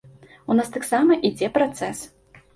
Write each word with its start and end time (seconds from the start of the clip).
У 0.53 0.57
нас 0.59 0.71
таксама 0.77 1.19
ідзе 1.31 1.51
працэс. 1.61 2.03